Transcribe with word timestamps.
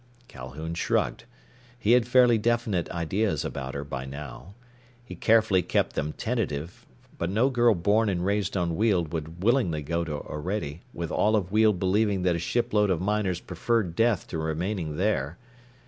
Calhoun 0.27 0.73
shrugged. 0.73 1.25
He 1.77 1.91
had 1.91 2.07
fairly 2.07 2.39
definite 2.39 2.89
ideas 2.89 3.45
about 3.45 3.75
her, 3.75 3.83
by 3.83 4.03
now. 4.03 4.55
He 5.05 5.13
carefully 5.15 5.61
kept 5.61 5.93
them 5.93 6.13
tentative, 6.13 6.87
but 7.19 7.29
no 7.29 7.51
girl 7.51 7.75
born 7.75 8.09
and 8.09 8.25
raised 8.25 8.57
on 8.57 8.75
Weald 8.75 9.13
would 9.13 9.43
willingly 9.43 9.83
go 9.83 10.03
to 10.03 10.13
Orede, 10.15 10.79
with 10.91 11.11
all 11.11 11.35
of 11.35 11.51
Weald 11.51 11.77
believing 11.77 12.23
that 12.23 12.35
a 12.35 12.39
shipload 12.39 12.89
of 12.89 12.99
miners 12.99 13.39
preferred 13.39 13.95
death 13.95 14.27
to 14.29 14.39
remaining 14.39 14.97
there. 14.97 15.37